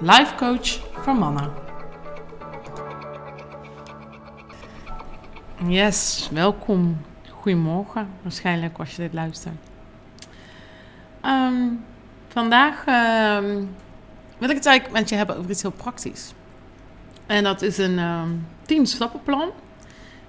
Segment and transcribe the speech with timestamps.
[0.00, 1.50] life coach voor mannen.
[5.66, 7.00] Yes, welkom.
[7.30, 9.54] Goedemorgen, waarschijnlijk als je dit luistert.
[11.20, 11.68] Ehm,
[12.28, 13.64] vandaag ehm,
[14.38, 16.32] wil ik het eigenlijk met je hebben over iets heel praktisch.
[17.26, 19.50] En dat is een um, tien stappenplan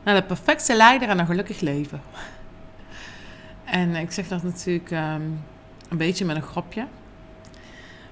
[0.04, 2.02] naar de perfecte leider en een gelukkig leven.
[3.64, 4.92] En ik zeg dat natuurlijk
[5.90, 6.86] een beetje met een grapje.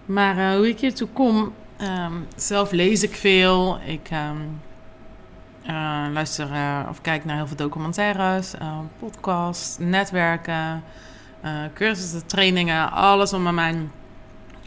[0.05, 3.79] Maar uh, hoe ik hiertoe kom, um, zelf lees ik veel.
[3.85, 4.61] Ik um,
[5.63, 8.53] uh, luister uh, of kijk naar heel veel documentaires,
[8.99, 10.83] podcasts, netwerken,
[11.73, 12.91] cursussen, trainingen.
[12.91, 13.91] Alles om mijn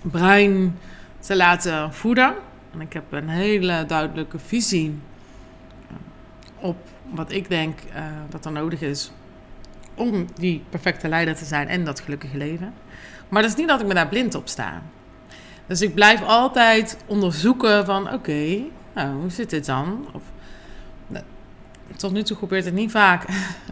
[0.03, 0.79] brein
[1.19, 2.35] te laten voeden.
[2.73, 4.99] En ik heb een hele duidelijke visie
[6.61, 6.77] op
[7.11, 7.79] wat ik denk
[8.29, 9.13] dat er nodig is
[9.95, 12.75] om die perfecte leider te zijn en dat gelukkige leven.
[13.29, 14.83] Maar dat is niet dat ik me daar blind op sta.
[15.69, 18.61] Dus ik blijf altijd onderzoeken van oké,
[18.95, 20.09] nou, hoe zit dit dan?
[20.13, 20.23] Of,
[21.07, 21.25] nou,
[21.97, 23.25] tot nu toe gebeurt het niet vaak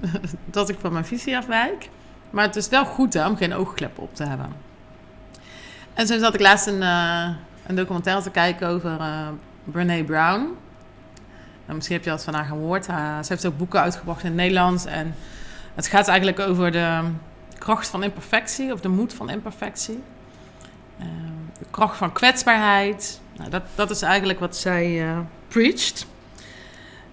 [0.45, 1.89] dat ik van mijn visie afwijk.
[2.31, 4.49] Maar het is wel goed hè, om geen oogkleppen op te hebben.
[5.95, 7.29] En zo zat ik laatst een, uh,
[7.67, 9.29] een documentaire te kijken over uh,
[9.65, 10.41] Brene Brown.
[11.65, 12.89] Nou, misschien heb je dat van haar gehoord.
[12.89, 14.85] Uh, ze heeft ook boeken uitgebracht in het Nederlands.
[14.85, 15.15] En
[15.75, 17.01] het gaat eigenlijk over de
[17.59, 20.03] kracht van imperfectie of de moed van imperfectie.
[21.67, 23.21] Ehm, de kracht van kwetsbaarheid.
[23.37, 26.07] Nou, dat, dat is eigenlijk wat zij uh, preached.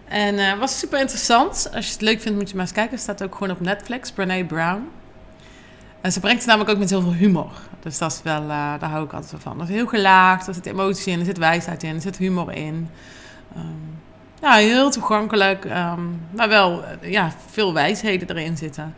[0.06, 1.70] En uh, was super interessant.
[1.74, 3.00] Als je het leuk vindt, moet je maar eens kijken.
[3.00, 4.90] Staat ook gewoon op Netflix, Brene Brown.
[6.02, 7.52] En ze brengt het namelijk ook met heel veel humor.
[7.80, 8.48] Dus dat is wel, uh,
[8.80, 9.58] daar hou ik altijd van.
[9.58, 12.52] Dat is heel gelaagd, er zit emotie in, er zit wijsheid in, er zit humor
[12.52, 12.90] in.
[13.58, 14.00] Um,
[14.42, 18.96] ja, heel toegankelijk, um, maar wel ja, veel wijsheden erin zitten.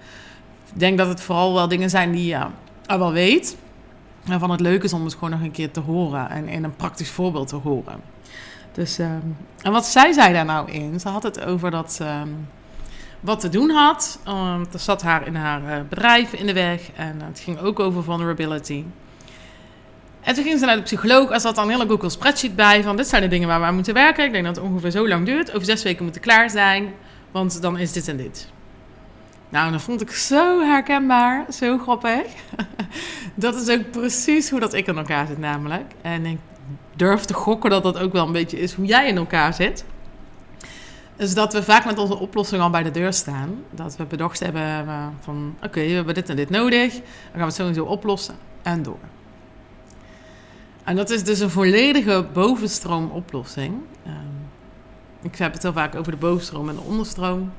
[0.74, 2.46] Ik denk dat het vooral wel dingen zijn die je
[2.86, 3.58] al wel weet.
[4.26, 6.76] Waarvan het leuk is om het gewoon nog een keer te horen en in een
[6.76, 8.02] praktisch voorbeeld te horen.
[8.72, 11.00] Dus, um, en wat zij zei daar nou in?
[11.00, 12.48] Ze had het over dat ze um,
[13.20, 14.20] wat te doen had.
[14.28, 17.80] Um, er zat haar in haar uh, bedrijf in de weg en het ging ook
[17.80, 18.84] over vulnerability.
[20.22, 22.84] En toen ging ze naar de psycholoog en zat dan een hele Google spreadsheet bij
[22.84, 24.26] van dit zijn de dingen waar we moeten werken.
[24.26, 25.50] Ik denk dat het ongeveer zo lang duurt.
[25.52, 26.94] Over zes weken moeten klaar zijn,
[27.32, 28.54] want dan is dit en dit.
[29.56, 32.26] Nou, dat vond ik zo herkenbaar, zo grappig.
[33.36, 35.94] dat is ook precies hoe dat ik in elkaar zit namelijk.
[36.02, 36.38] En ik
[36.96, 39.86] durf te gokken dat dat ook wel een beetje is hoe jij in elkaar zit.
[41.16, 43.64] Dus dat we vaak met onze oplossing al bij de deur staan.
[43.72, 44.86] Dat we bedacht hebben
[45.20, 46.94] van, oké, we hebben dit en dit nodig.
[46.94, 47.02] Dan
[47.32, 49.00] gaan we het sowieso oplossen en door.
[50.84, 53.74] En dat is dus een volledige bovenstroomoplossing.
[54.08, 54.50] Um,
[55.22, 57.52] ik heb het heel vaak over de bovenstroom en de onderstroom.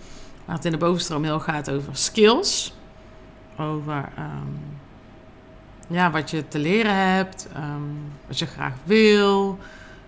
[0.46, 2.74] Waar het in de bovenstroom heel gaat over skills.
[3.58, 4.78] Over um,
[5.88, 7.48] ja, wat je te leren hebt.
[7.56, 9.58] Um, wat je graag wil.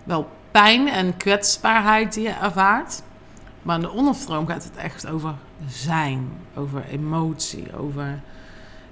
[0.03, 3.01] Wel pijn en kwetsbaarheid die je ervaart.
[3.61, 5.33] Maar in de onderstroom gaat het echt over
[5.67, 6.29] zijn.
[6.55, 7.77] Over emotie.
[7.77, 8.21] Over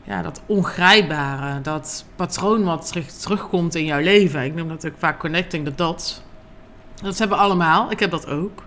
[0.03, 1.61] ja, dat ongrijpbare.
[1.61, 4.43] Dat patroon wat terug, terugkomt in jouw leven.
[4.43, 6.21] Ik noem dat ook vaak connecting the dots.
[7.01, 7.91] Dat hebben we allemaal.
[7.91, 8.63] Ik heb dat ook.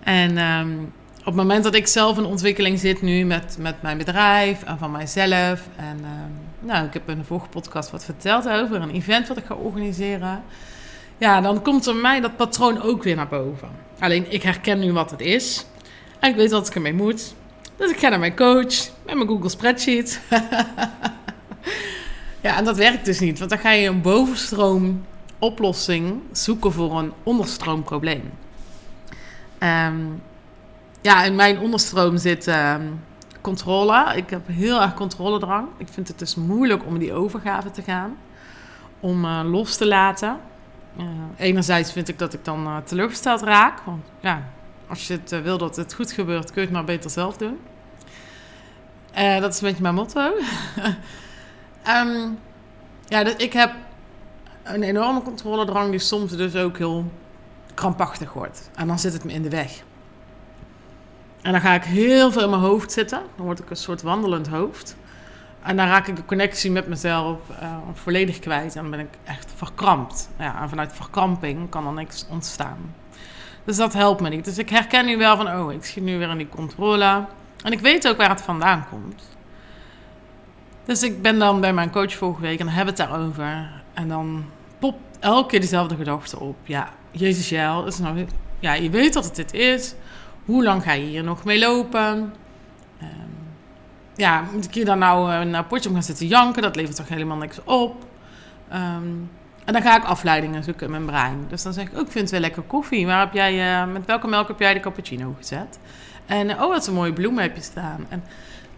[0.00, 0.92] En um,
[1.22, 4.78] op het moment dat ik zelf in ontwikkeling zit nu met, met mijn bedrijf en
[4.78, 5.68] van mijzelf.
[5.76, 6.08] En uh,
[6.60, 9.54] nou, ik heb in de vorige podcast wat verteld over een event wat ik ga
[9.54, 10.42] organiseren.
[11.18, 13.68] Ja, dan komt er mij dat patroon ook weer naar boven.
[13.98, 15.66] Alleen ik herken nu wat het is.
[16.18, 17.34] En ik weet wat ik ermee moet.
[17.76, 20.20] Dus ik ga naar mijn coach met mijn Google Spreadsheet.
[22.42, 23.38] ja, en dat werkt dus niet.
[23.38, 25.06] Want dan ga je een bovenstroom
[25.38, 28.30] oplossing zoeken voor een onderstroomprobleem.
[29.58, 30.22] Um,
[31.02, 32.74] ja, in mijn onderstroom zit uh,
[33.40, 34.12] controle.
[34.16, 35.68] Ik heb heel erg controledrang.
[35.76, 38.16] Ik vind het dus moeilijk om die overgave te gaan.
[39.00, 40.38] Om uh, los te laten.
[40.98, 41.06] Uh,
[41.36, 43.80] enerzijds vind ik dat ik dan uh, teleurgesteld raak.
[43.80, 44.48] Want ja,
[44.88, 47.58] als je het wil dat het goed gebeurt, kun je het maar beter zelf doen.
[49.14, 50.32] dat is een beetje mijn motto.
[51.88, 52.38] um,
[53.14, 53.72] ja, dus ik heb
[54.62, 57.12] een enorme controledrang die soms dus ook heel
[57.74, 58.70] krampachtig wordt.
[58.74, 59.82] En dan zit het me in de weg.
[61.42, 63.22] En dan ga ik heel veel in mijn hoofd zitten.
[63.36, 64.96] Dan word ik een soort wandelend hoofd.
[65.62, 68.76] En dan raak ik de connectie met mezelf uh, volledig kwijt.
[68.76, 70.28] En dan ben ik echt verkrampt.
[70.38, 72.94] Ja, en vanuit verkramping kan er niks ontstaan.
[73.64, 74.44] Dus dat helpt me niet.
[74.44, 77.24] Dus ik herken nu wel van, oh, ik schiet nu weer in die controle.
[77.64, 79.30] En ik weet ook waar het vandaan komt.
[80.84, 83.70] Dus ik ben dan bij mijn coach vorige week en dan hebben het daarover.
[83.94, 84.44] En dan
[84.78, 86.56] popt elke keer diezelfde gedachte op.
[86.64, 88.26] Ja, Jezus Jel, is nou,
[88.58, 89.94] ja, je weet dat het dit is.
[90.44, 92.32] Hoe lang ga je hier nog mee lopen?
[93.02, 93.30] Um,
[94.16, 96.62] ja, moet ik hier dan nou uh, naar potje gaan zitten janken?
[96.62, 98.04] Dat levert toch helemaal niks op?
[98.72, 99.30] Um,
[99.64, 101.44] en dan ga ik afleidingen zoeken in mijn brein.
[101.48, 103.06] Dus dan zeg ik, oh, ik vind het wel lekker koffie.
[103.06, 105.78] Waar heb jij, uh, met welke melk heb jij de cappuccino gezet?
[106.26, 108.06] En oh, wat een mooie bloemen heb je staan.
[108.08, 108.24] En,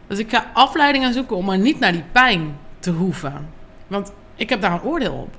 [0.06, 3.48] dus ik ga afleidingen zoeken om maar niet naar die pijn te hoeven.
[3.86, 5.34] Want ik heb daar een oordeel op.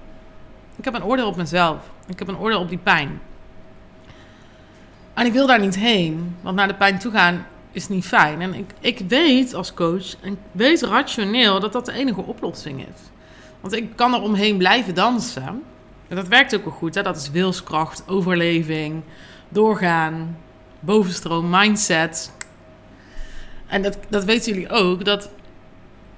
[0.76, 1.78] Ik heb een oordeel op mezelf.
[2.08, 3.20] Ik heb een oordeel op die pijn.
[5.16, 6.36] En ik wil daar niet heen.
[6.42, 8.42] Want naar de pijn toe gaan is niet fijn.
[8.42, 12.80] En ik, ik weet als coach, en ik weet rationeel, dat dat de enige oplossing
[12.80, 13.02] is.
[13.62, 15.64] Want ik kan er omheen blijven dansen.
[16.08, 16.96] En dat werkt ook wel goed.
[16.96, 17.02] Hè?
[17.02, 19.04] Dat is wilskracht, overleving,
[19.50, 20.38] doorgaan,
[20.80, 22.32] bovenstroom, mindset.
[23.68, 25.06] En dat, dat weten jullie ook.
[25.06, 25.30] Dat,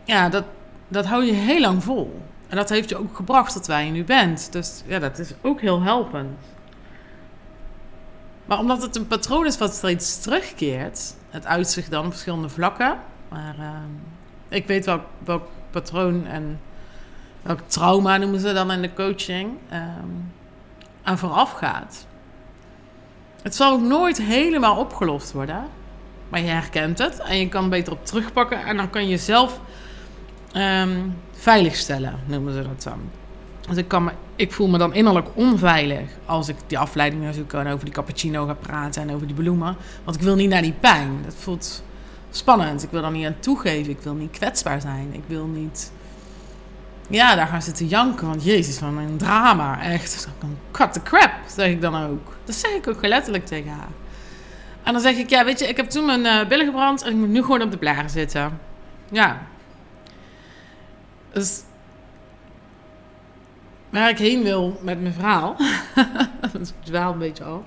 [0.03, 0.43] ja, dat,
[0.87, 2.21] dat hou je heel lang vol.
[2.47, 4.51] En dat heeft je ook gebracht tot waar je nu bent.
[4.51, 6.37] Dus ja, dat is ook heel helpend.
[8.47, 12.97] Maar omdat het een patroon is wat steeds terugkeert, het uitzicht dan op verschillende vlakken.
[13.29, 13.69] Maar uh,
[14.49, 16.59] ik weet welk, welk patroon en
[17.41, 20.31] welk trauma noemen ze dan in de coaching um,
[21.03, 22.05] aan vooraf gaat.
[23.41, 25.63] Het zal ook nooit helemaal opgelost worden.
[26.29, 28.65] Maar je herkent het en je kan beter op terugpakken.
[28.65, 29.59] En dan kan je zelf
[30.55, 32.99] um, veiligstellen, noemen ze dat dan.
[33.67, 37.53] Dus ik, kan me, ik voel me dan innerlijk onveilig als ik die afleiding zoek
[37.53, 39.75] en over die cappuccino ga praten en over die bloemen.
[40.03, 41.21] Want ik wil niet naar die pijn.
[41.25, 41.83] Dat voelt
[42.31, 42.83] spannend.
[42.83, 43.91] Ik wil er niet aan toegeven.
[43.91, 45.13] Ik wil niet kwetsbaar zijn.
[45.13, 45.91] Ik wil niet.
[47.09, 48.27] Ja, daar gaan zitten janken.
[48.27, 49.81] Want jezus, van een drama.
[49.81, 50.27] Echt.
[50.71, 52.37] Cut the crap, zeg ik dan ook.
[52.43, 53.89] Dat zeg ik ook letterlijk tegen haar.
[54.83, 57.11] En dan zeg ik, ja, weet je, ik heb toen mijn uh, billen gebrand en
[57.11, 58.59] ik moet nu gewoon op de blaren zitten.
[59.11, 59.41] Ja.
[61.31, 61.61] Dus
[63.99, 65.55] waar ik heen wil met mijn verhaal.
[66.53, 67.61] dat dwaal een beetje af.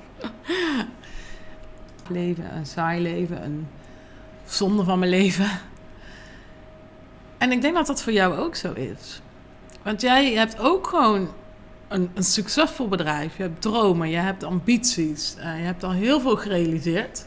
[2.08, 3.68] leven, een saai leven, een
[4.46, 5.50] zonde van mijn leven.
[7.38, 9.20] En ik denk dat dat voor jou ook zo is.
[9.82, 11.28] Want jij hebt ook gewoon
[11.88, 13.36] een, een succesvol bedrijf.
[13.36, 15.34] Je hebt dromen, je hebt ambities.
[15.38, 17.26] Uh, je hebt al heel veel gerealiseerd.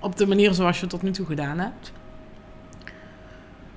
[0.00, 1.92] Op de manier zoals je het tot nu toe gedaan hebt.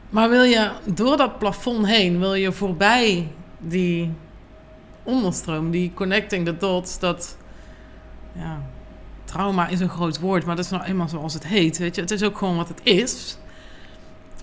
[0.09, 4.13] Maar wil je door dat plafond heen, wil je voorbij die
[5.07, 7.37] onderstroom, die connecting the dots, dat
[8.33, 8.61] ja,
[9.25, 11.77] trauma is een groot woord, maar dat is nou eenmaal zoals het heet.
[11.77, 13.37] Weet je, het is ook gewoon wat het is.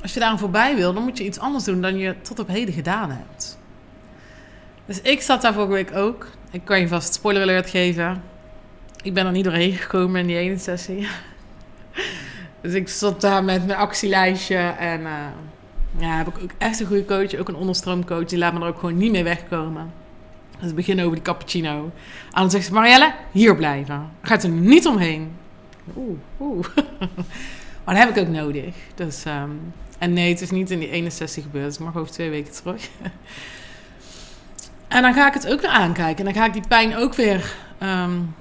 [0.02, 2.48] Als je daar voorbij wil, dan moet je iets anders doen dan je tot op
[2.48, 3.58] heden gedaan hebt.
[4.86, 6.26] Dus ik zat daar vorige week ook.
[6.50, 8.22] Ik kan je vast spoiler alert geven.
[9.02, 11.06] Ik ben er niet doorheen gekomen in die ene sessie.
[12.60, 15.12] Dus ik zat daar met mijn actielijstje en uh,
[15.98, 18.24] ja, heb ik ook echt een goede coach, ook een onderstroomcoach.
[18.24, 19.92] Die laat me er ook gewoon niet mee wegkomen.
[20.58, 21.90] Dus we beginnen over die cappuccino.
[22.32, 24.10] En dan zegt ze, Marielle, hier blijven.
[24.22, 25.36] Gaat er niet omheen.
[25.96, 26.66] Oeh, oeh.
[27.84, 28.74] maar dat heb ik ook nodig.
[28.94, 31.66] Dus, um, en nee, het is niet in die ene sessie gebeurd.
[31.66, 32.88] Dus ik mag over twee weken terug.
[34.88, 36.18] en dan ga ik het ook weer aankijken.
[36.26, 37.54] En dan ga ik die pijn ook weer...
[37.82, 38.34] Um,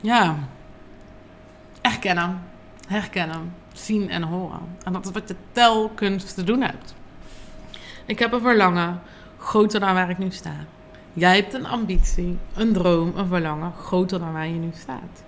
[0.00, 0.36] ja,
[1.80, 2.42] erkennen,
[2.86, 4.60] herkennen, zien en horen.
[4.84, 6.94] En dat is wat je telkens te doen hebt.
[8.06, 9.00] Ik heb een verlangen
[9.40, 10.54] groter dan waar ik nu sta.
[11.12, 15.24] Jij hebt een ambitie, een droom, een verlangen groter dan waar je nu staat.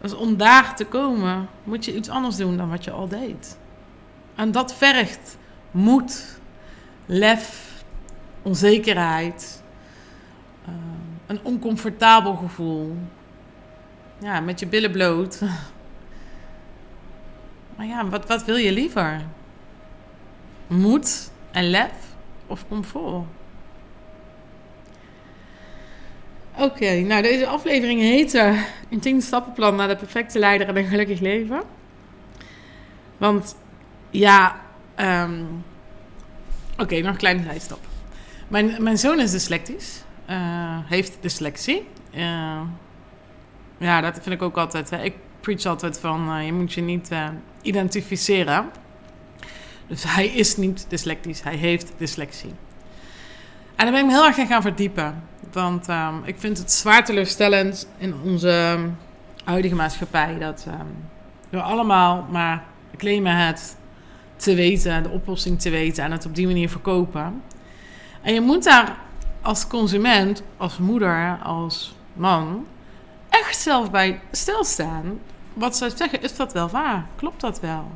[0.00, 3.58] Dus om daar te komen, moet je iets anders doen dan wat je al deed.
[4.34, 5.38] En dat vergt
[5.70, 6.38] moed,
[7.06, 7.72] lef,
[8.42, 9.62] onzekerheid,
[10.68, 10.74] uh,
[11.26, 12.96] een oncomfortabel gevoel.
[14.18, 15.40] Ja, met je billen bloot.
[17.76, 19.20] Maar ja, wat, wat wil je liever?
[20.66, 22.03] Moed en lef
[22.54, 23.24] of comfort?
[26.58, 30.86] Oké, nou deze aflevering heet uh, een 10 stappenplan naar de perfecte leider en een
[30.86, 31.62] gelukkig leven.
[33.16, 33.56] Want
[34.10, 34.60] ja,
[35.00, 35.64] um,
[36.78, 37.78] oké, nog een kleine zijstap.
[38.48, 41.86] Mijn, mijn zoon is dyslectisch, uh, heeft dyslexie.
[42.14, 42.60] Uh,
[43.78, 44.90] ja, dat vind ik ook altijd.
[44.90, 45.02] Hè.
[45.02, 47.10] Ik preach altijd van je moet je niet
[47.62, 48.70] identificeren.
[49.86, 52.54] Dus hij is niet dyslectisch, hij heeft dyslexie.
[53.76, 55.22] En daar ben ik me heel erg in gaan verdiepen.
[55.52, 58.78] Want um, ik vind het zwaar teleurstellend in onze
[59.44, 60.96] huidige maatschappij dat um,
[61.48, 62.64] we allemaal maar
[62.96, 63.76] claimen het
[64.36, 67.42] te weten, de oplossing te weten en het op die manier verkopen.
[68.22, 68.96] En je moet daar
[69.42, 72.66] als consument, als moeder, als man,
[73.28, 75.18] echt zelf bij stilstaan.
[75.52, 77.06] Wat ze zeggen, is dat wel waar?
[77.16, 77.90] Klopt dat wel?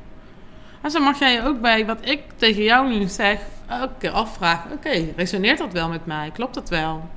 [0.81, 4.73] En zo mag jij je ook bij wat ik tegen jou nu zeg, elke afvragen:
[4.73, 6.31] oké, resoneert dat wel met mij?
[6.31, 7.09] Klopt dat wel?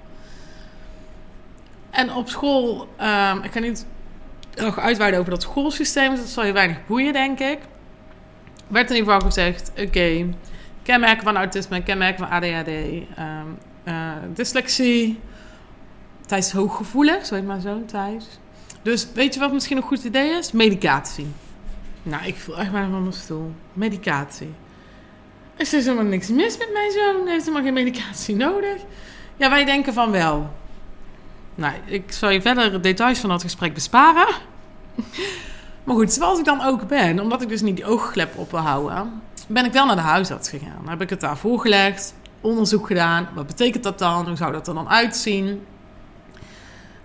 [1.89, 3.85] En op school, um, ik ga niet
[4.55, 7.59] nog uitweiden over dat schoolsysteem, dat zal je weinig boeien, denk ik.
[8.67, 10.33] Werd in ieder geval gezegd: oké,
[10.83, 13.47] kenmerken van autisme, kenmerken van ADHD, ehm,
[13.83, 15.19] uh, dyslexie,
[16.25, 18.25] Thijs hooggevoelig, zo heet mijn zoon Thijs.
[18.81, 20.51] Dus weet je wat misschien een goed idee is?
[20.51, 21.27] Medicatie.
[22.03, 23.53] Nou, ik voel echt maar van mijn stoel.
[23.73, 24.53] Medicatie.
[25.57, 27.27] Is er helemaal niks mis met mijn zoon?
[27.27, 28.75] Heeft helemaal geen medicatie nodig?
[29.37, 30.49] Ja, wij denken van wel.
[31.55, 34.27] Nou, ik zal je verder details van dat gesprek besparen.
[35.83, 38.59] Maar goed, zoals ik dan ook ben, omdat ik dus niet die oogklep op wil
[38.59, 40.79] houden, ben ik wel naar de huisarts gegaan.
[40.79, 43.27] Dan heb ik het daar voorgelegd, onderzoek gedaan.
[43.35, 44.27] Wat betekent dat dan?
[44.27, 45.65] Hoe zou dat er dan uitzien?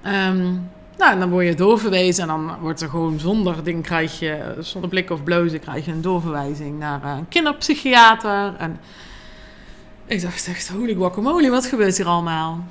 [0.07, 4.57] Um, nou, dan word je doorverwezen en dan wordt er gewoon zonder ding krijg je,
[4.59, 8.55] zonder blik of blozen, krijg je een doorverwijzing naar eh, een kinderpsychiater.
[8.59, 8.81] En
[10.07, 12.65] ik dacht echt, holy guacamole, wat gebeurt hier allemaal?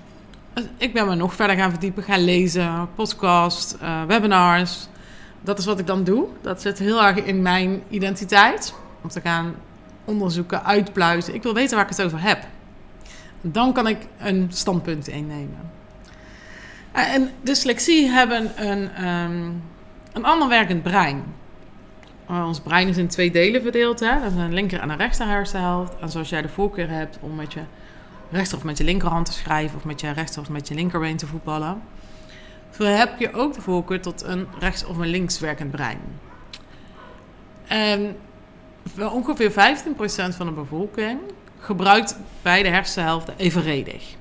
[0.53, 4.87] Dus ik ben me nog verder gaan verdiepen, gaan lezen, podcast, uh, webinars.
[5.41, 6.27] Dat is wat ik dan doe.
[6.41, 8.73] Dat zit heel erg in mijn identiteit.
[9.01, 9.55] Om te gaan
[10.05, 11.33] onderzoeken, uitpluizen.
[11.33, 12.43] Ik wil weten waar ik het over heb.
[13.41, 15.71] Dan kan ik een standpunt innemen.
[16.95, 19.63] Eh, en dyslexie hebben een, um,
[20.13, 21.23] een ander werkend brein.
[22.31, 23.99] Uh, ons brein is in twee delen verdeeld.
[23.99, 24.25] Hè?
[24.25, 25.93] Een linker en een rechter hersenhelft.
[25.99, 27.59] En zoals jij de voorkeur hebt om met je
[28.31, 29.77] rechter of met je linkerhand te schrijven...
[29.77, 31.81] of met je rechter of met je linkerbeen te voetballen...
[32.77, 35.99] zo heb je ook de voorkeur tot een rechts- of een linkswerkend brein.
[37.67, 38.17] En
[39.11, 39.55] ongeveer 15%
[40.35, 41.19] van de bevolking
[41.59, 44.15] gebruikt beide hersenhelften evenredig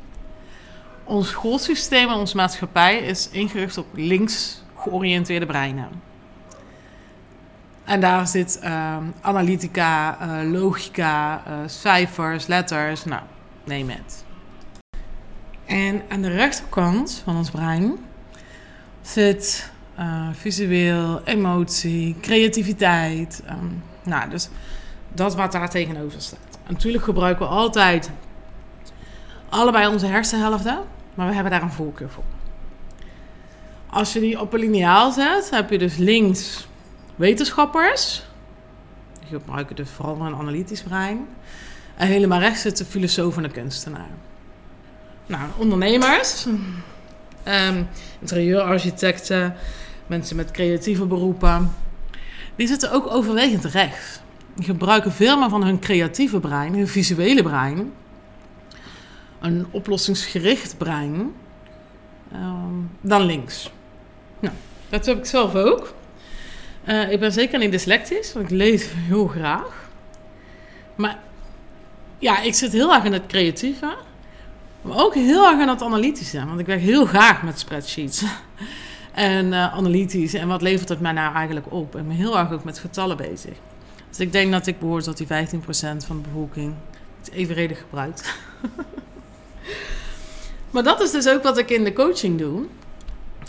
[1.04, 5.88] ons schoolsysteem en onze maatschappij is ingericht op links georiënteerde breinen.
[7.84, 13.22] En daar zit uh, analytica, uh, logica, uh, cijfers, letters, nou,
[13.64, 14.24] neem het.
[15.64, 17.98] En aan de rechterkant van ons brein
[19.02, 19.72] zit
[20.32, 23.42] visueel, emotie, creativiteit.
[23.50, 24.48] Um, nou, dus
[25.12, 26.58] dat wat daar tegenover staat.
[26.68, 28.10] Natuurlijk gebruiken we altijd
[29.54, 30.78] allebei onze hersenhelften,
[31.14, 32.24] maar we hebben daar een voorkeur voor.
[33.86, 36.68] Als je die op een lineaal zet, heb je dus links
[37.16, 38.22] wetenschappers.
[39.20, 41.26] Die gebruiken dus vooral een analytisch brein.
[41.96, 44.08] En helemaal rechts zit de filosoof en de kunstenaar.
[45.26, 47.88] Nou, ondernemers, um,
[48.20, 49.54] interieurarchitecten,
[50.06, 51.74] mensen met creatieve beroepen.
[52.56, 54.20] Die zitten ook overwegend rechts.
[54.54, 57.92] Die gebruiken veel meer van hun creatieve brein, hun visuele brein,
[59.44, 61.32] een oplossingsgericht brein
[62.32, 63.70] ehm, dan links.
[64.40, 64.54] Nou,
[64.88, 65.94] dat heb ik zelf ook.
[66.84, 69.88] Uh, ik ben zeker niet dyslectisch, want ik lees heel graag.
[70.94, 71.18] Maar
[72.18, 73.96] ja, ik zit heel erg in het creatieve.
[74.82, 76.46] Maar ook heel erg in het analytische.
[76.46, 78.24] Want ik werk heel graag met spreadsheets.
[79.12, 80.34] en uh, analytisch.
[80.34, 81.96] En wat levert het mij nou eigenlijk op?
[81.96, 83.54] Ik ben heel erg ook met getallen bezig.
[84.08, 85.30] Dus ik denk dat ik behoor tot die 15%
[86.06, 86.74] van de bevolking.
[87.18, 88.34] Het evenredig gebruikt.
[90.70, 92.64] Maar dat is dus ook wat ik in de coaching doe.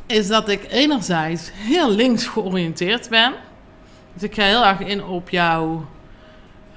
[0.06, 3.34] Is dat ik enerzijds heel links georiënteerd ben.
[4.14, 5.86] Dus ik ga heel erg in op jouw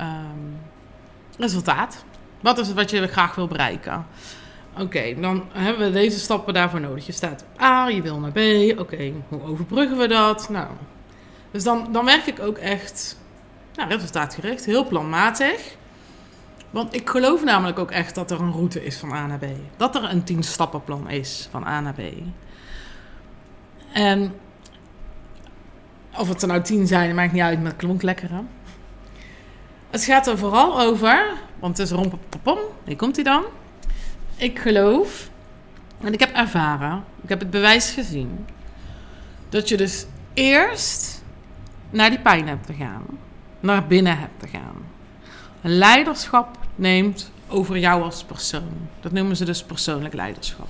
[0.01, 0.61] um,
[1.39, 2.05] resultaat.
[2.41, 4.07] Wat is het wat je graag wil bereiken?
[4.79, 7.07] Oké, dan hebben we deze stappen daarvoor nodig.
[7.07, 8.39] Je staat op A, je wil naar B.
[8.79, 10.49] Oké, hoe overbruggen we dat?
[10.49, 10.69] Nou,
[11.51, 13.17] dus dan, dan werk ik ook echt
[13.75, 15.77] nou, resultaatgericht, heel planmatig.
[16.71, 19.45] Want ik geloof namelijk ook echt dat er een route is van A naar B.
[19.77, 22.01] Dat er een tien stappenplan is van A naar B.
[23.93, 24.35] En
[26.17, 28.31] of het er nou tien zijn, maakt niet uit, maar het klonk lekker?
[29.91, 33.45] Het gaat er vooral over, want het is rompepopom, hier komt hij dan.
[34.37, 35.31] Ik geloof,
[36.01, 38.47] en ik heb ervaren, ik heb het bewijs gezien,
[39.49, 41.23] dat je dus eerst
[41.91, 43.03] naar die pijn hebt te gaan,
[43.61, 44.87] naar binnen hebt te gaan
[45.61, 48.89] leiderschap neemt over jou als persoon.
[49.01, 50.69] Dat noemen ze dus persoonlijk leiderschap.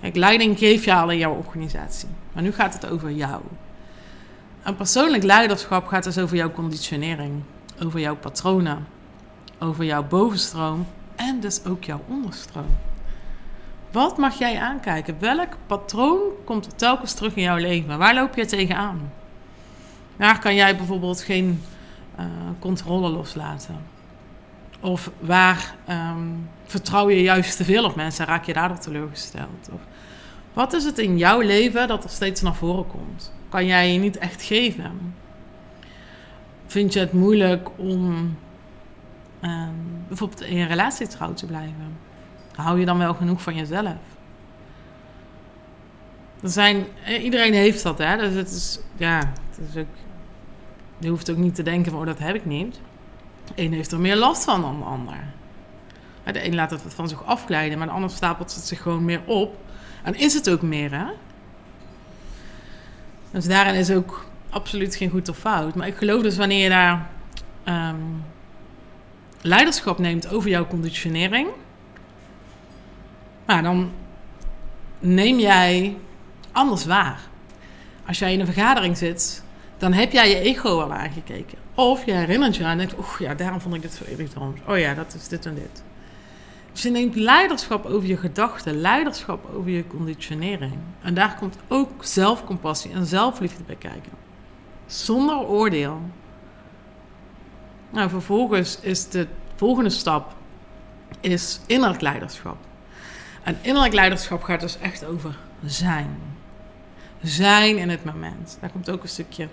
[0.00, 2.08] Kijk, leiding geef je al in jouw organisatie.
[2.32, 3.42] Maar nu gaat het over jou.
[4.62, 7.42] En persoonlijk leiderschap gaat dus over jouw conditionering,
[7.82, 8.86] over jouw patronen,
[9.58, 12.76] over jouw bovenstroom en dus ook jouw onderstroom.
[13.92, 15.16] Wat mag jij aankijken?
[15.18, 17.98] Welk patroon komt er telkens terug in jouw leven?
[17.98, 19.12] Waar loop je tegenaan?
[20.16, 21.62] Waar kan jij bijvoorbeeld geen
[22.58, 23.76] controle loslaten?
[24.80, 26.26] Of waar ehm,
[26.64, 29.68] vertrouw je juist te veel op mensen en raak je daardoor teleurgesteld?
[29.72, 29.80] Of
[30.52, 33.32] wat is het in jouw leven dat er steeds naar voren komt?
[33.48, 35.14] Kan jij je niet echt geven?
[36.66, 38.36] Vind je het moeilijk om
[39.42, 41.98] um, bijvoorbeeld in een relatie trouw te blijven?
[42.54, 43.96] Hou je dan wel genoeg van jezelf?
[46.42, 48.16] Er zijn, eh, iedereen heeft dat, hè?
[48.16, 49.18] Dus het is, ja,
[49.50, 49.86] het is ook,
[51.00, 52.80] je hoeft ook niet te denken van, oh, dat heb ik niet.
[53.54, 55.24] Een heeft er meer last van dan de ander.
[56.32, 59.20] De een laat het van zich afglijden, maar de ander stapelt het zich gewoon meer
[59.24, 59.56] op.
[60.02, 61.06] En is het ook meer, hè?
[63.30, 65.74] Dus daarin is ook absoluut geen goed of fout.
[65.74, 67.10] Maar ik geloof dus wanneer je daar
[67.64, 67.96] ehm,
[69.40, 71.48] leiderschap neemt over jouw conditionering,
[73.46, 73.90] nou, dan
[74.98, 75.96] neem jij
[76.52, 77.20] anders waar.
[78.06, 79.44] Als jij in een vergadering zit,
[79.80, 81.58] dan heb jij je ego al aangekeken.
[81.74, 84.58] Of je herinnert je aan en denkt, oeh ja, daarom vond ik dit zo irritant.
[84.66, 85.82] Oh ja, dat is dit en dit.
[86.72, 90.78] Dus je neemt leiderschap over je gedachten, leiderschap over je conditionering.
[91.02, 94.12] En daar komt ook zelfcompassie en zelfliefde bij kijken.
[94.86, 96.00] Zonder oordeel.
[97.90, 100.34] Nou, vervolgens is de volgende stap
[101.20, 102.56] is innerlijk leiderschap.
[103.42, 106.18] En innerlijk leiderschap gaat dus echt over zijn.
[107.22, 108.58] Zijn in het moment.
[108.60, 109.48] Daar komt ook een stukje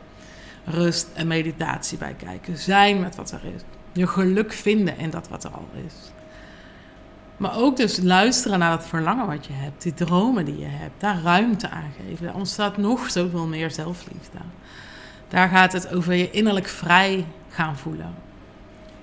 [0.68, 2.58] rust en meditatie bij kijken.
[2.58, 3.62] Zijn met wat er is.
[3.92, 5.94] Je geluk vinden in dat wat er al is.
[7.38, 11.02] Maar ook dus luisteren naar dat verlangen wat je hebt, die dromen die je hebt,
[11.02, 12.26] daar ruimte aan geven.
[12.26, 14.38] Daar ontstaat nog zoveel meer zelfliefde.
[15.28, 18.16] Daar gaat het over je innerlijk vrij gaan voelen.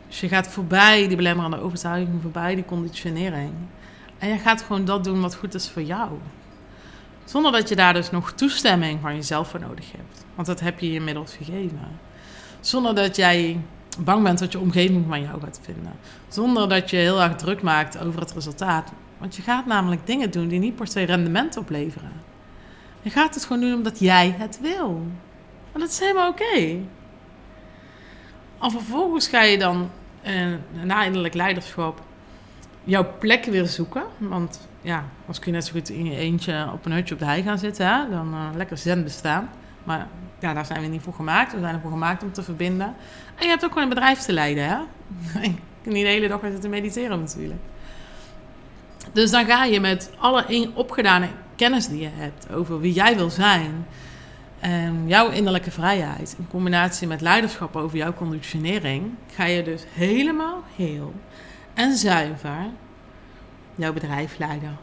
[0.09, 3.53] Dus je gaat voorbij die belemmerende overtuiging, voorbij die conditionering.
[4.19, 6.11] En je gaat gewoon dat doen wat goed is voor jou.
[7.25, 10.24] Zonder dat je daar dus nog toestemming van jezelf voor nodig hebt.
[10.35, 11.99] Want dat heb je je inmiddels gegeven.
[12.61, 13.61] Zonder dat jij
[13.99, 15.93] bang bent wat je omgeving van jou gaat vinden.
[16.29, 18.93] Zonder dat je heel erg druk maakt over het resultaat.
[19.19, 22.13] Want je gaat namelijk dingen doen die niet per se rendement opleveren.
[23.03, 25.07] Je gaat het gewoon doen omdat jij het wil.
[25.73, 26.43] En dat is helemaal oké.
[26.43, 26.81] Okay.
[28.61, 29.91] En vervolgens ga je dan
[30.27, 32.03] uh, na eindelijk leiderschap
[32.85, 34.03] jouw plek weer zoeken.
[34.19, 37.21] Want ja, als kun je net zo goed in je eentje op een hutje op
[37.21, 39.49] de hei gaan zitten, dan uh, lekker zen bestaan.
[39.85, 41.53] Maar ja, daar zijn we niet voor gemaakt.
[41.53, 42.95] We zijn ervoor gemaakt om te verbinden.
[43.35, 44.77] En je hebt ook gewoon een bedrijf te leiden, hè?
[45.83, 47.61] niet de hele dag zitten mediteren natuurlijk.
[49.13, 53.31] Dus dan ga je met alle opgedane kennis die je hebt over wie jij wil
[53.31, 53.87] zijn...
[54.61, 59.15] en jouw innerlijke vrijheid in combinatie met leiderschap over jouw conditionering...
[59.35, 61.15] ga je dus helemaal heel
[61.75, 62.67] en zuiver
[63.75, 64.77] jouw bedrijf leiden.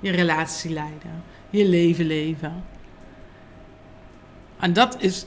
[0.00, 1.22] Je relatie leiden.
[1.50, 2.64] Je leven leven.
[4.62, 5.26] En dat is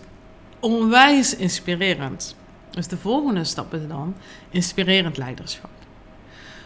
[0.59, 2.35] onwijs inspirerend.
[2.69, 4.15] Dus de volgende stap is dan
[4.49, 5.69] inspirerend leiderschap.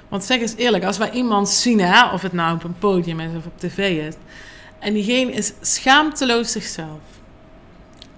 [0.07, 3.19] Want zeg eens eerlijk, als wij iemand zien, hè, of het nou op een podium
[3.19, 4.15] is of op tv is,
[4.79, 6.99] en diegene is schaamteloos zichzelf.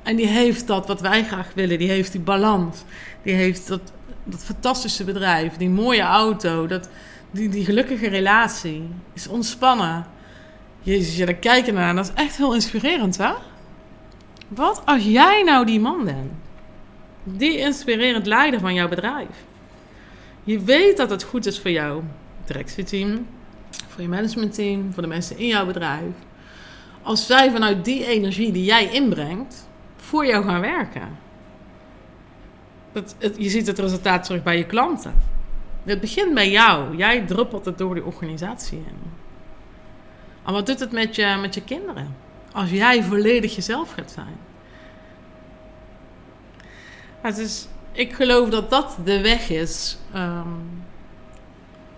[0.04, 2.84] En die heeft dat wat wij graag willen, die heeft die balans,
[3.24, 3.82] die heeft dat,
[4.24, 6.90] dat fantastische bedrijf, die mooie auto, dat,
[7.32, 10.06] die, die gelukkige relatie, is ontspannen.
[10.82, 13.32] Jezus, je daar kijken naar, dat is echt heel inspirerend, hè?
[14.56, 16.32] Wat als jij nou die man bent?
[17.24, 19.46] Die inspirerend leider van jouw bedrijf.
[20.44, 22.04] Je weet dat het goed is voor jouw
[22.46, 23.28] directieteam,
[23.88, 26.14] voor je managementteam, voor de mensen in jouw bedrijf.
[27.02, 31.18] Als zij vanuit die energie die jij inbrengt, voor jou gaan werken.
[32.92, 35.14] Dat, je ziet het resultaat terug bij je klanten.
[35.84, 36.98] Het begint bij jou.
[36.98, 39.12] Jij druppelt het door die organisatie in.
[40.46, 42.30] En wat doet het met je, met je kinderen?
[42.54, 44.36] Als jij volledig jezelf gaat zijn.
[47.22, 50.84] Het is, ik geloof dat dat de weg is um,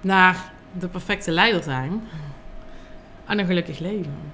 [0.02, 2.02] naar de perfecte leider zijn
[3.26, 4.34] en een gelukkig leven.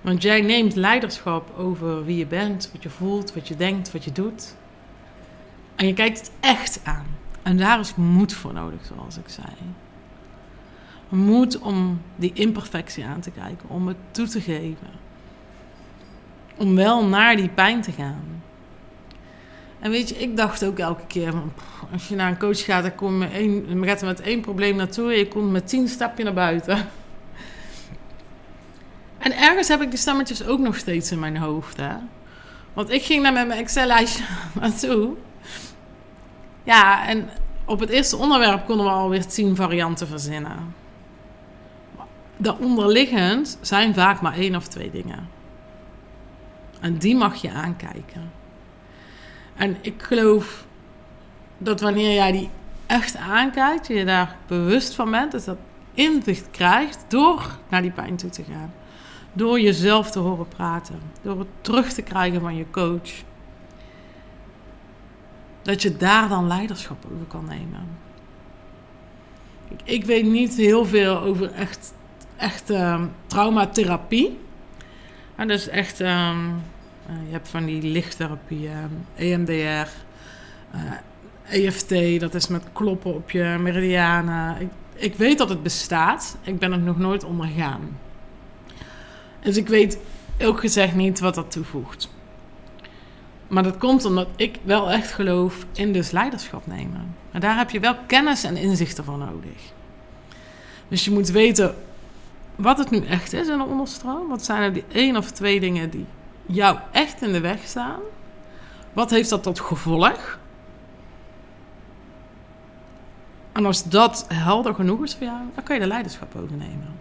[0.00, 4.04] Want jij neemt leiderschap over wie je bent, wat je voelt, wat je denkt, wat
[4.04, 4.54] je doet.
[5.76, 7.06] En je kijkt het echt aan.
[7.42, 9.48] En daar is moed voor nodig, zoals ik zei.
[11.10, 14.90] Moed om die imperfectie aan te kijken, om het toe te geven.
[16.56, 18.42] Om wel naar die pijn te gaan.
[19.80, 21.32] En weet je, ik dacht ook elke keer,
[21.92, 24.76] als je naar een coach gaat, dan kom je één, gaat er met één probleem
[24.76, 26.78] naartoe en je komt met tien stapjes naar buiten.
[29.18, 31.76] En ergens heb ik die stemmetjes ook nog steeds in mijn hoofd.
[31.76, 31.92] Hè?
[32.72, 34.24] Want ik ging daar met mijn Excel-lijstje
[34.60, 35.14] naartoe.
[36.64, 37.28] Ja, en
[37.64, 40.74] op het eerste onderwerp konden we alweer tien varianten verzinnen.
[42.40, 45.28] Daaronderliggend zijn vaak maar één of twee dingen.
[46.80, 48.30] En die mag je aankijken.
[49.56, 50.64] En ik geloof
[51.58, 52.50] dat wanneer jij die
[52.86, 55.58] echt aankijkt, je daar bewust van bent, dus dat
[55.94, 58.72] inzicht krijgt door naar die pijn toe te gaan.
[59.32, 61.00] Door jezelf te horen praten.
[61.22, 63.10] Door het terug te krijgen van je coach.
[65.62, 67.88] Dat je daar dan leiderschap over kan nemen.
[69.68, 71.94] Ik, ik weet niet heel veel over echt,
[72.40, 74.38] echt uh, traumatherapie.
[75.36, 78.68] En dus echt, um, uh, je hebt van die lichttherapie,
[79.14, 79.86] EMDR, uh,
[81.48, 84.60] EFT, dat is met kloppen op je meridianen.
[84.60, 86.36] Ik, ik weet dat het bestaat.
[86.42, 87.98] Ik ben het nog nooit ondergaan.
[89.40, 89.98] Dus ik weet
[90.42, 92.08] ook gezegd niet wat dat toevoegt.
[93.48, 97.14] Maar dat komt omdat ik wel echt geloof in dus leiderschap nemen.
[97.32, 99.72] En daar heb je wel kennis en inzichten voor nodig.
[100.88, 101.74] Dus je moet weten
[102.60, 104.28] wat het nu echt is in een onderstroom.
[104.28, 106.06] Wat zijn er die één of twee dingen die
[106.46, 108.00] jou echt in de weg staan?
[108.92, 110.38] Wat heeft dat tot gevolg?
[113.52, 116.98] En als dat helder genoeg is voor jou, dan kan je de leiderschap overnemen.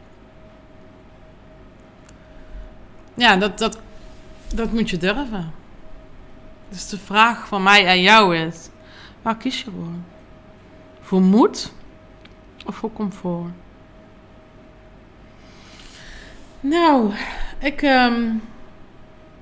[3.13, 3.79] Ja, dat, dat,
[4.55, 5.51] dat moet je durven.
[6.69, 8.69] Dus de vraag van mij aan jou is:
[9.21, 9.93] waar kies je voor?
[11.01, 11.73] Voor moed
[12.65, 13.51] of voor comfort?
[16.59, 17.13] Nou,
[17.59, 17.81] ik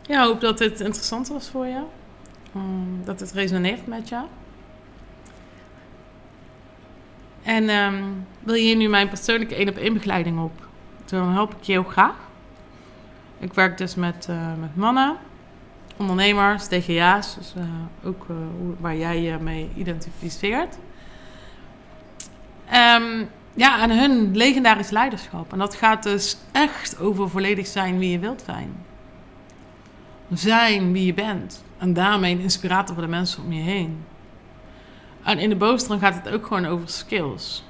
[0.07, 1.85] ja, hoop dat dit interessant was voor jou.
[2.55, 4.25] Um, dat het resoneert met jou.
[7.43, 10.67] En um, wil je nu mijn persoonlijke één op één begeleiding op?
[11.05, 12.15] Dan help ik je heel graag.
[13.39, 15.17] Ik werk dus met, uh, met mannen,
[15.97, 17.63] ondernemers, DGA's, dus uh,
[18.03, 18.35] ook uh,
[18.79, 20.77] waar jij je mee identificeert.
[22.73, 25.51] Um, ja, en hun legendarisch leiderschap.
[25.51, 28.75] En dat gaat dus echt over volledig zijn wie je wilt zijn.
[30.33, 31.63] Zijn wie je bent.
[31.77, 34.05] En daarmee een inspirator voor de mensen om je heen.
[35.23, 37.63] En in de bovenste gaat het ook gewoon over skills.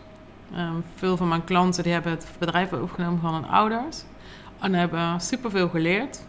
[0.58, 4.04] Um, veel van mijn klanten die hebben het bedrijf overgenomen van hun ouders.
[4.60, 6.26] En hebben superveel geleerd.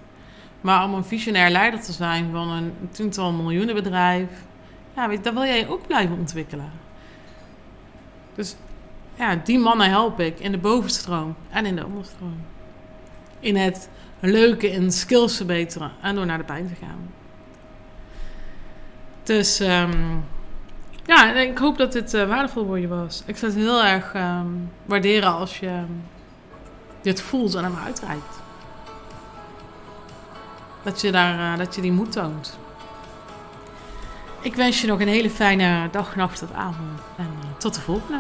[0.61, 4.29] Maar om een visionair leider te zijn van een tiental miljoenen bedrijf...
[4.97, 6.71] Ja, weet, dat wil jij ook blijven ontwikkelen.
[8.35, 8.57] Dus
[9.19, 12.45] ja, die mannen help ik in de bovenstroom en in de onderstroom.
[13.41, 13.89] In het
[14.21, 17.11] leuke in skills verbeteren en door naar de pijn te gaan.
[19.23, 20.25] Dus um,
[21.05, 23.23] ja, ik hoop dat dit uh, waardevol voor je was.
[23.27, 25.83] Ik zou het heel erg um, waarderen als je
[27.01, 28.41] dit voelt en hem uitreikt.
[30.83, 32.59] Dat je, daar, uh, dat je die moed toont.
[34.41, 37.01] Ik wens je nog een hele fijne dag, nacht of avond.
[37.17, 38.19] En uh, tot de volgende.